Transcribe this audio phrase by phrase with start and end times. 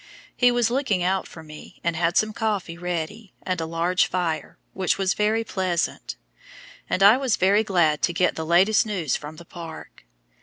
[0.35, 4.57] He was looking out for me, and had some coffee ready, and a large fire,
[4.73, 6.15] which were very pleasant;
[6.89, 10.03] and I was very glad to get the latest news from the park.